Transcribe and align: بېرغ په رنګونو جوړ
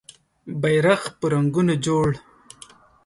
بېرغ 0.61 1.01
په 1.19 1.25
رنګونو 1.33 1.75
جوړ 1.85 2.09